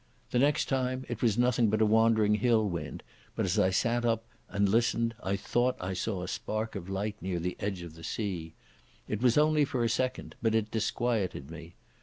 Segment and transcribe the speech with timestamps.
[0.31, 3.03] The next time it was nothing but a wandering hill wind,
[3.35, 7.17] but as I sat up and listened I thought I saw a spark of light
[7.21, 8.55] near the edge of the sea.
[9.07, 11.75] It was only for a second, but it disquieted me.